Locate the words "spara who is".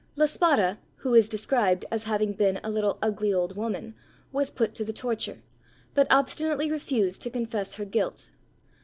0.25-1.29